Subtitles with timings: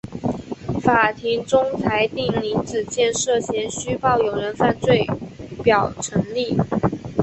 [0.83, 5.05] 法庭终裁定林子健涉嫌虚报有人犯罪
[5.63, 6.57] 表证成立。